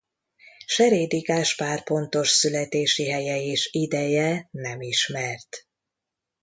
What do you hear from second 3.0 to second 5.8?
helye és ideje nem ismert.